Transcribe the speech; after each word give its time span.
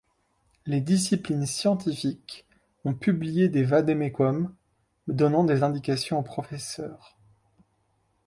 Les 0.65 0.81
disciplines 0.81 1.45
scientifiques 1.45 2.47
ont 2.85 2.95
publié 2.95 3.49
des 3.49 3.61
vademecums 3.61 4.51
donnant 5.07 5.43
des 5.43 5.61
indications 5.61 6.17
aux 6.17 6.23
professeurs. 6.23 7.19